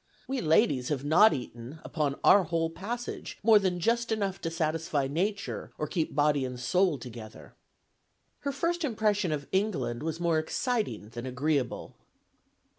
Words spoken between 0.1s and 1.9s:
We ladies have not eaten,